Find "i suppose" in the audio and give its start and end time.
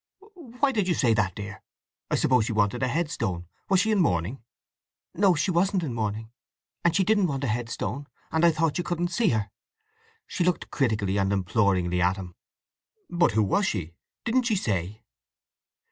2.09-2.45